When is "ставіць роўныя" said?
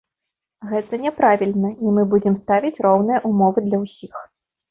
2.43-3.19